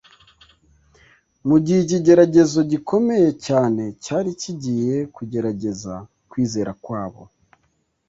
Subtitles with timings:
[1.47, 5.93] Mu gihe ikigeragezo gikomeye cyane cyari kigiye kugerageza
[6.29, 7.23] kwizera kwabo.